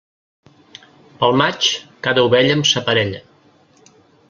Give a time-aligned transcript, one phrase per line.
[1.19, 1.69] Pel maig,
[2.09, 3.23] cada ovella amb sa parella.